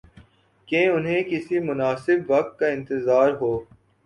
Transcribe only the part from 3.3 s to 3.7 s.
ہو۔